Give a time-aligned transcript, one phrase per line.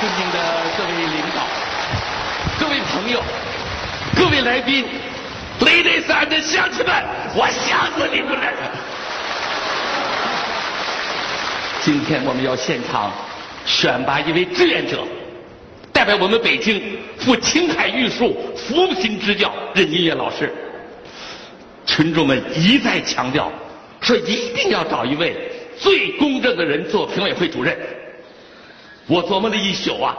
[0.00, 0.38] 尊敬的
[0.76, 1.44] 各位领导、
[2.56, 3.20] 各位朋友、
[4.16, 4.84] 各位来宾
[5.58, 6.94] ，ladies and 乡亲们，
[7.34, 8.46] 我想死你们了！
[11.82, 13.10] 今天我们要现场
[13.66, 15.02] 选拔一位志愿者，
[15.92, 20.54] 代表我们北京赴青海玉树扶贫支教任音乐老师。
[21.84, 23.50] 群众们一再强调，
[24.00, 25.34] 说一定要找一位
[25.76, 27.76] 最公正的人做评委会主任。
[29.08, 30.14] 我琢磨了一宿啊，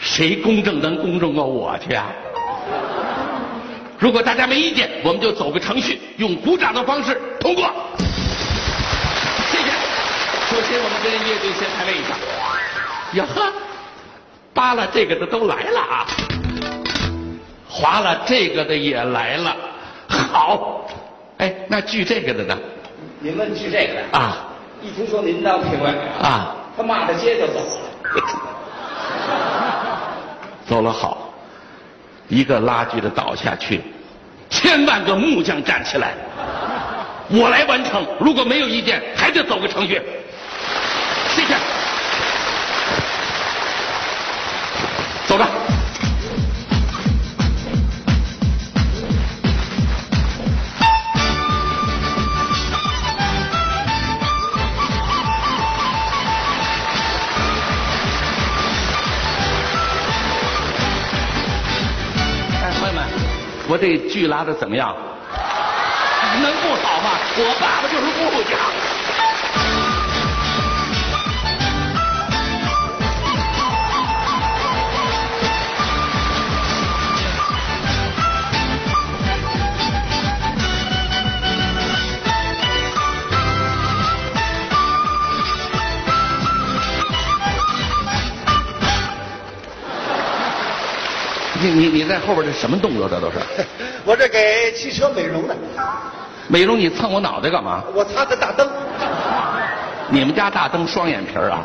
[0.00, 2.06] 谁公正能公正过我去啊？
[3.98, 7.70] 如果大家没意见，我们就走个程序，用鼓掌的方式通过。
[9.50, 9.70] 谢谢。
[10.50, 12.16] 首先，我们跟乐队先排位一下。
[13.14, 13.52] 呀呵，
[14.52, 16.06] 扒拉这个的都来了啊，
[17.68, 19.56] 划了这个的也来了。
[20.08, 20.84] 好，
[21.38, 22.58] 哎，那锯这个的呢？
[23.20, 24.48] 您问锯这个的，啊
[24.82, 27.66] 一听说您当评委，啊，他骂着街就走了。
[30.66, 31.30] 走了好，
[32.28, 33.82] 一个拉锯的倒下去，
[34.48, 36.14] 千万个木匠站起来，
[37.28, 38.02] 我来完成。
[38.18, 40.00] 如果没有意见，还得走个程序。
[63.74, 64.94] 我这剧拉的怎么样？
[66.40, 67.18] 能不好吗？
[67.36, 68.56] 我爸爸就是木匠。
[91.74, 93.08] 你你你在后边这什么动作？
[93.08, 93.38] 这都是
[94.06, 95.56] 我这给汽车美容的，
[96.48, 97.82] 美容，你蹭我脑袋干嘛？
[97.92, 98.68] 我擦的大灯。
[100.10, 101.64] 你们家大灯双眼皮儿啊？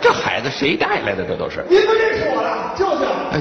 [0.00, 1.24] 这孩子谁带来的？
[1.24, 1.64] 这都是。
[1.68, 3.04] 您不认识我了，舅舅。
[3.32, 3.40] 哎，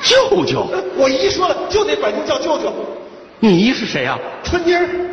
[0.00, 0.66] 舅舅，
[0.96, 2.72] 我姨说了，就得管您叫舅舅。
[3.40, 4.86] 你姨是谁呀、春妮儿，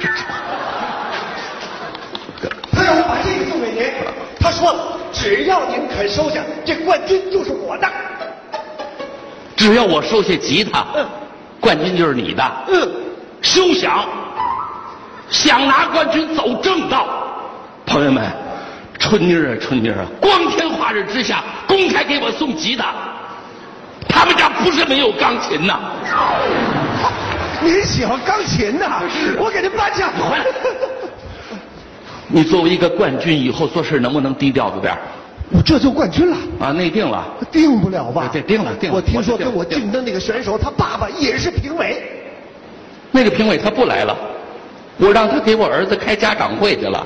[2.71, 3.83] 他让我把这个送给您。
[4.39, 7.89] 他说了，只要您肯收下，这冠军就是我的。
[9.59, 11.05] 只要我收下吉他，嗯
[11.59, 12.41] 冠军就是你的。
[12.69, 12.89] 嗯，
[13.41, 14.07] 休想！
[15.29, 17.05] 想拿冠军走正道，
[17.85, 18.25] 朋友们，
[18.97, 22.93] 春妮儿啊，春妮儿啊，光天化日之下公开给我送吉他，
[24.07, 25.77] 他们家不是没有钢琴呐。
[27.61, 29.01] 您喜欢钢琴呐？
[29.37, 30.09] 我给您颁奖。
[30.17, 30.45] 回来
[32.31, 34.99] 你作为一个冠军，以后做事能不能低调着点儿
[35.51, 36.37] 我这就冠军了。
[36.59, 36.71] 啊？
[36.71, 38.29] 内定了，定不了吧？
[38.31, 42.03] 对定了定了我听说跟我竞争那个选手，他爸爸也是评委。
[43.11, 44.15] 那个评委他不来了，
[44.97, 47.05] 我让他给我儿子开家长会去了。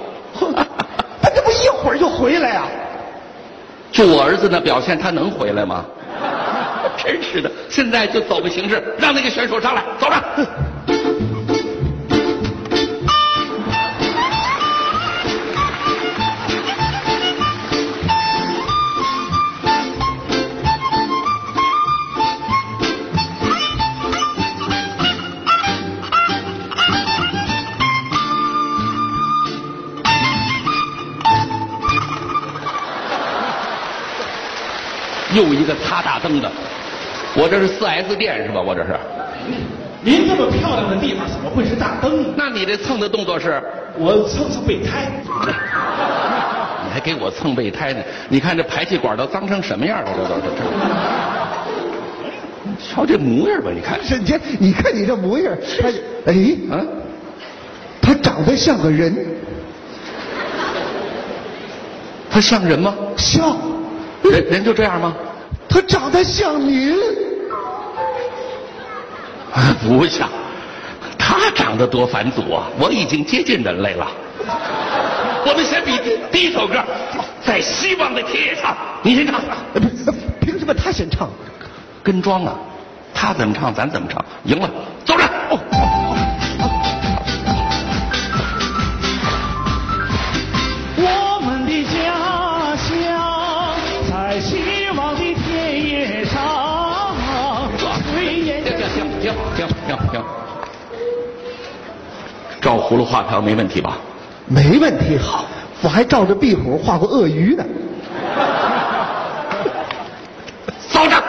[1.22, 2.68] 他这不一会儿就回来啊？
[3.92, 5.86] 就我儿子那表现，他能回来吗？
[6.98, 10.48] 真是的，现在就走个形式，让那个选手上来，走着。
[35.34, 36.52] 又一个擦大灯的，
[37.36, 38.62] 我这是四 S 店是吧？
[38.62, 38.96] 我这是。
[40.06, 42.30] 您这么漂亮的地方怎么会是大灯呢？
[42.36, 43.62] 那你这蹭的动作是？
[43.98, 45.10] 我蹭蹭备胎。
[46.86, 48.02] 你还给我蹭备胎呢？
[48.28, 50.10] 你看这排气管都脏成什么样了？
[50.16, 50.64] 这都是这。
[52.86, 53.98] 瞧这模样吧，你看。
[54.04, 55.88] 沈杰，你看你这模样，他
[56.26, 56.34] 哎，
[56.70, 56.84] 啊，
[58.02, 59.16] 他长得像个人，
[62.30, 62.94] 他像人吗？
[63.16, 63.56] 像，
[64.32, 65.14] 人人就这样吗？
[65.70, 66.96] 他长得像您。
[69.52, 70.30] 啊，不像。
[71.18, 72.68] 他长得多返祖啊！
[72.80, 74.08] 我已经接近人类了。
[75.46, 76.00] 我们先比
[76.32, 76.84] 第一首歌，
[77.44, 79.42] 在希望的田野上，你先唱。
[80.42, 81.30] 凭什么他先唱？
[82.04, 82.56] 跟庄啊，
[83.14, 84.70] 他怎么唱咱怎么唱，赢了，
[85.06, 85.24] 走着。
[85.50, 85.58] 哦，
[102.64, 103.98] 照葫芦画瓢没问题吧？
[104.48, 105.44] 没问题，好。
[105.82, 107.66] 我还照着壁虎画过鳄鱼呢。
[110.90, 111.22] 走着。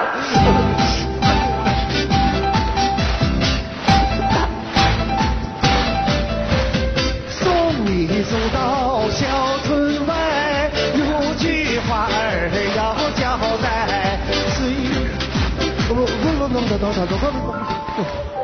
[7.29, 7.51] 送
[7.85, 14.21] 你走到小村外，有句话儿要交代。
[14.55, 14.71] 虽
[15.89, 16.07] 不不不
[16.39, 18.44] 不不不不不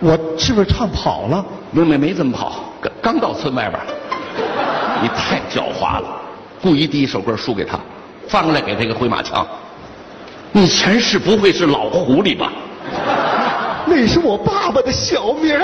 [0.00, 1.44] 我是不是唱跑了？
[1.70, 3.80] 没没没怎么跑，刚刚到村外边。
[5.02, 6.08] 你太狡猾了，
[6.62, 7.78] 故意第一首歌输给他，
[8.28, 9.46] 翻过来给他一个回马枪。
[10.52, 12.52] 你前世不会是老狐狸吧？
[13.86, 15.58] 那是我爸爸的小名。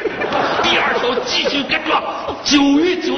[0.62, 2.02] 第二首继续跟着，
[2.42, 3.13] 九月九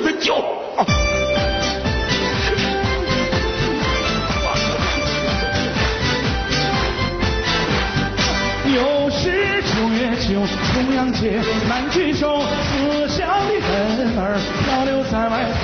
[15.11, 15.61] 在外头。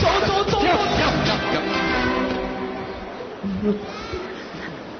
[0.00, 0.66] 走走走走。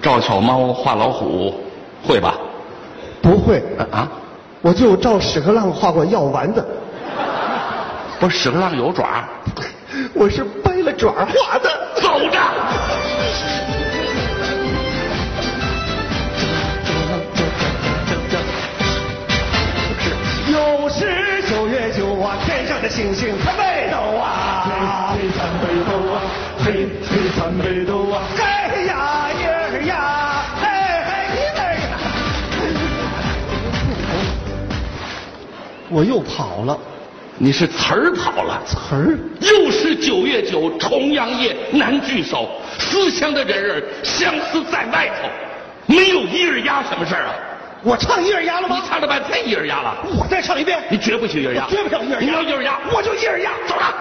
[0.02, 1.54] 赵小猫画老虎，
[2.06, 2.34] 会吧？
[3.20, 4.08] 不会，啊，
[4.62, 6.64] 我就照屎壳郎画过药丸子，
[8.20, 9.24] 不是屎壳郎有爪，
[10.14, 11.70] 我是掰了爪画的。
[11.96, 13.75] 走着。
[22.86, 26.22] 的星星参北斗啊，嘿嘿参北斗啊，
[26.64, 30.68] 嘿嘿参北斗啊，嘿呀耶儿呀，嘿
[31.04, 31.98] 嘿耶儿呀。
[35.88, 36.78] 我又跑了，
[37.38, 38.14] 你是词儿？
[38.14, 39.18] 跑了，词儿？
[39.40, 42.48] 又是九月九，重阳夜难聚首，
[42.78, 45.28] 思乡的人儿相思在外头，
[45.92, 47.34] 没有一儿鸭什么事儿啊？
[47.86, 48.86] 我唱一二鸭了吗你吗？
[48.88, 50.82] 唱了半天一儿鸭了，我再唱一遍。
[50.90, 53.52] 你绝不许一儿鸭，我绝不唱一儿鸭你要一儿鸭，我就一二鸭。
[53.68, 53.94] 走了。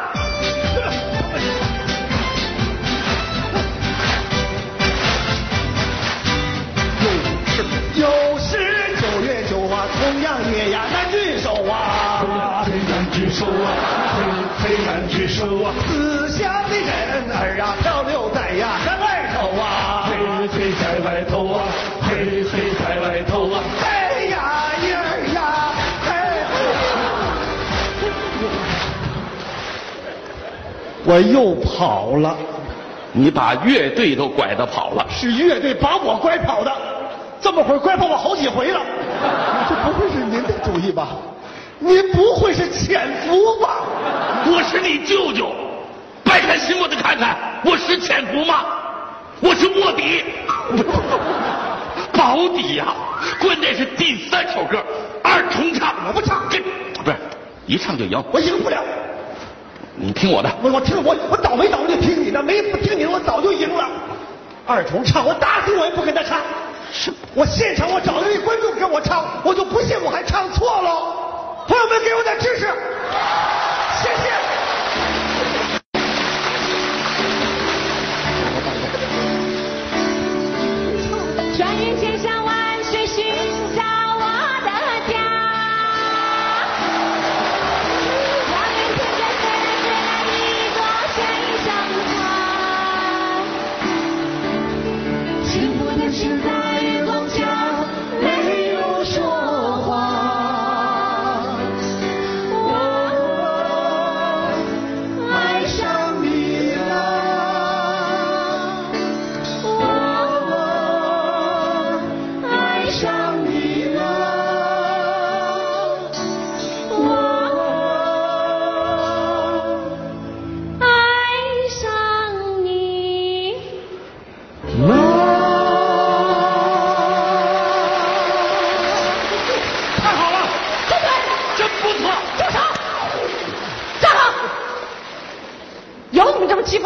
[7.94, 8.58] 又是
[9.00, 13.70] 九月九啊，重阳夜呀难聚首啊，嘿难聚首啊，
[14.18, 17.78] 嘿嘿难聚首啊，思乡的人儿啊，
[31.06, 32.36] 我又跑了，
[33.12, 36.72] 你把乐队都拐的跑了，是乐队把我拐跑的，
[37.40, 38.82] 这么会儿拐跑我好几回了。
[39.70, 41.10] 这不会是您的主意吧？
[41.78, 43.84] 您不会是潜伏吧？
[44.48, 45.52] 我是你舅舅，
[46.24, 48.66] 掰开心窝子看看，我是潜伏吗？
[49.42, 50.24] 我是卧底，
[52.18, 52.96] 保底呀、
[53.42, 54.82] 关键是第三首歌
[55.22, 56.60] 二重唱，我不唱这
[57.04, 57.18] 不是
[57.68, 58.24] 一唱就赢。
[58.32, 58.82] 我赢不了。
[59.98, 63.88] 你听我的，我我听我我倒霉倒霉就听你的，没不听你的我早就赢了。
[64.68, 66.42] 二重唱我打死我也不跟他唱。
[66.92, 71.66] 是我现场我找了一观众跟我唱，我就不信我还唱错了。
[71.68, 72.68] 朋友们给我点支持，
[74.02, 74.32] 谢谢。
[81.58, 82.05] 转眼千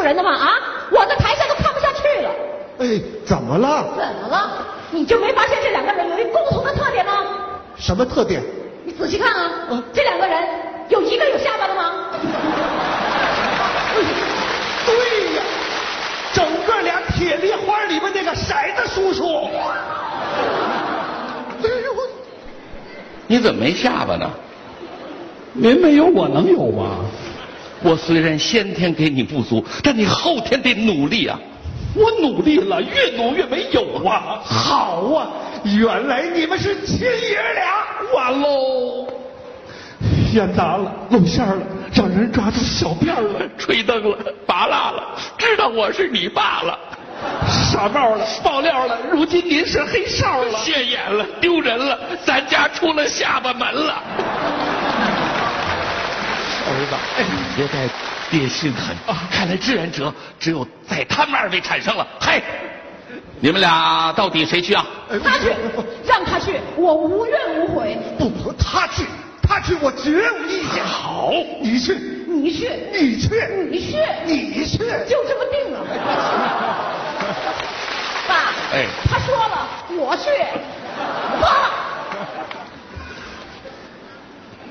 [0.09, 0.31] 人的吗？
[0.31, 0.49] 啊！
[0.89, 2.31] 我在台下都看不下去了。
[2.79, 3.85] 哎，怎么了？
[3.95, 4.65] 怎么了？
[4.89, 7.13] 你就没发现这两个人有一共同的特点吗？
[7.77, 8.41] 什么特点？
[8.83, 10.49] 你仔细看啊，这两个人
[10.89, 11.91] 有一个有下巴的吗？
[14.87, 15.43] 对呀，
[16.33, 19.45] 整个俩铁梨花里面那个骰子叔叔。
[21.61, 22.01] 哎呦我
[23.27, 24.27] 你怎么没下巴呢？
[25.53, 26.95] 您没有我能有吗？
[27.81, 31.39] 我虽然先天给你不足，但你后天得努力啊！
[31.95, 34.39] 我努力了，越努越没有啊！
[34.43, 35.27] 好啊，
[35.63, 37.79] 原来你们是亲爷俩。
[38.15, 39.07] 完喽！
[40.31, 41.61] 天砸了，露馅了，
[41.93, 46.77] 让人抓住小辫儿了，吹灯了，拔蜡了，知道我是你爸了，
[47.47, 50.59] 傻帽了，爆料了，如今您是黑哨了。
[50.59, 54.03] 现眼了，丢人了，咱家出了下巴门了。
[57.17, 57.23] 哎，
[57.55, 57.87] 别再
[58.29, 59.23] 爹心狠啊！
[59.31, 62.07] 看来志愿者只有在他们二位产生了。
[62.19, 62.41] 嗨，
[63.39, 64.85] 你们俩到底谁去啊？
[65.23, 65.53] 他去，
[66.05, 67.97] 让他去，我无怨无悔。
[68.17, 69.03] 不不，他去，
[69.41, 70.83] 他去，我绝无意见。
[70.85, 71.31] 好，
[71.61, 71.93] 你去，
[72.27, 73.29] 你去，你去，
[73.69, 74.77] 你去，你去，
[75.07, 75.79] 就这么定了。
[78.27, 79.67] 爸，哎他说了，
[79.97, 80.29] 我去。
[81.41, 81.71] 爸，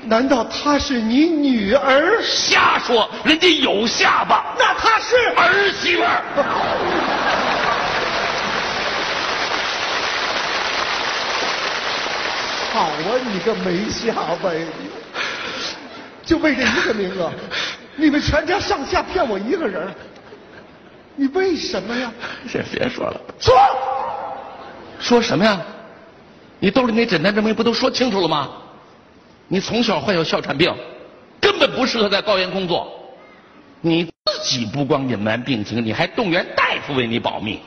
[0.05, 2.21] 难道她是你女儿？
[2.23, 6.21] 瞎说，人家有下巴，那她是儿媳妇儿。
[12.71, 12.91] 好啊，
[13.31, 14.61] 你个没下巴呀！
[16.23, 17.31] 就为这一个名额，
[17.97, 19.87] 你们全家上下骗我一个人，
[21.15, 22.11] 你为什么呀？
[22.51, 23.55] 这别说了，说，
[24.99, 25.59] 说什么呀？
[26.59, 28.49] 你兜里那诊断证明不都说清楚了吗？
[29.51, 30.71] 你从小患有哮喘病，
[31.41, 32.87] 根本不适合在高原工作。
[33.81, 34.11] 你自
[34.43, 37.59] 己不光隐瞒病情，你还动员大夫为你保密。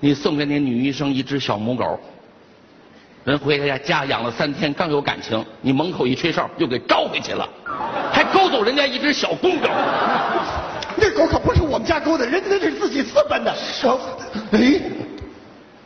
[0.00, 1.98] 你送给你女医生一只小母狗，
[3.24, 7.48] 人回家家养了三天，刚有感情，你门口一吹哨又给招回去了，
[8.12, 9.68] 还勾走人家一只小公狗。
[10.98, 13.54] 那狗可不是我们家勾的，人家那是自己私奔的。
[13.84, 14.00] 我，
[14.50, 14.78] 哎，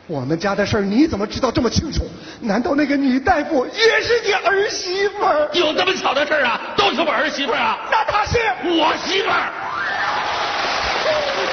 [0.05, 2.03] 我们家的事儿你怎么知道这么清楚？
[2.39, 5.49] 难道那个女大夫也是你儿媳妇儿？
[5.53, 6.61] 有这么巧的事儿啊？
[6.77, 7.77] 都是我儿媳妇儿啊！
[7.91, 9.51] 那她是我媳妇儿。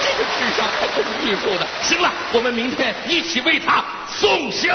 [0.03, 1.67] 这个智商还真是艺术的。
[1.81, 4.71] 行了，我们明天一起为她送行。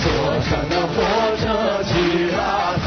[0.00, 0.08] 坐
[0.40, 0.96] 上了火
[1.36, 1.44] 车
[1.84, 1.92] 去
[2.32, 2.40] 拉
[2.82, 2.86] 萨，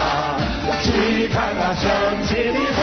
[0.81, 1.83] 去看那神
[2.25, 2.74] 奇的火